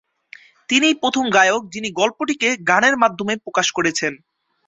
[0.69, 4.13] তিনিই প্রথম গায়ক যিনি গল্পটিকে গানের মাধ্যমে প্রকাশ করেছেন।